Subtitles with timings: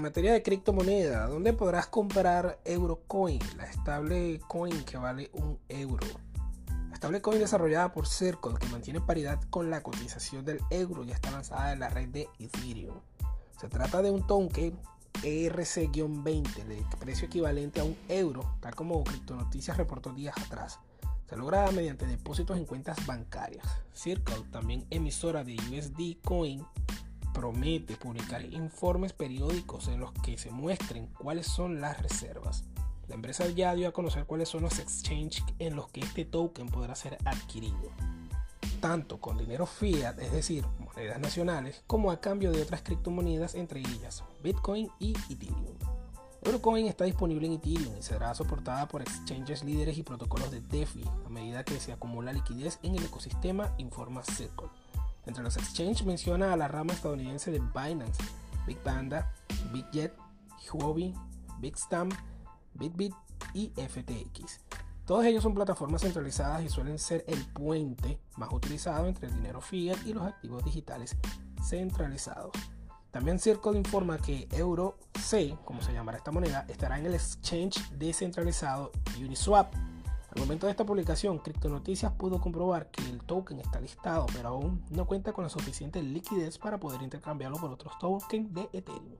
[0.00, 6.06] materia de criptomoneda, ¿dónde podrás comprar Eurocoin, la estable coin que vale un euro?
[6.90, 11.30] La stablecoin desarrollada por Circle que mantiene paridad con la cotización del euro y está
[11.30, 13.00] lanzada en la red de Ethereum.
[13.60, 14.78] Se trata de un token
[15.22, 20.78] ERC-20 de precio equivalente a un euro, tal como Criptonoticias reportó días atrás.
[21.28, 23.66] Se logra mediante depósitos en cuentas bancarias.
[23.94, 26.64] Circle, también emisora de USD Coin,
[27.32, 32.64] promete publicar informes periódicos en los que se muestren cuáles son las reservas.
[33.08, 36.68] La empresa ya dio a conocer cuáles son los exchanges en los que este token
[36.68, 37.90] podrá ser adquirido,
[38.80, 43.80] tanto con dinero fiat, es decir, monedas nacionales, como a cambio de otras criptomonedas, entre
[43.80, 45.76] ellas Bitcoin y Ethereum.
[46.44, 51.04] Eurocoin está disponible en Ethereum y será soportada por exchanges líderes y protocolos de DeFi
[51.24, 54.68] a medida que se acumula liquidez en el ecosistema, informa Circle.
[55.26, 58.22] Entre los exchanges menciona a la rama estadounidense de Binance,
[58.66, 59.32] Big Panda,
[59.72, 60.12] BigJet,
[60.72, 61.14] Huobi,
[61.60, 62.12] Bigstamp,
[62.74, 63.14] BitBit
[63.54, 64.60] y FTX.
[65.06, 69.60] Todos ellos son plataformas centralizadas y suelen ser el puente más utilizado entre el dinero
[69.60, 71.16] fiat y los activos digitales
[71.62, 72.52] centralizados.
[73.10, 77.90] También Circle informa que Euro C, como se llamará esta moneda, estará en el exchange
[77.90, 79.74] descentralizado Uniswap
[80.34, 84.82] al momento de esta publicación, Criptonoticias pudo comprobar que el token está listado, pero aún
[84.90, 89.18] no cuenta con la suficiente liquidez para poder intercambiarlo por otros tokens de Ethereum.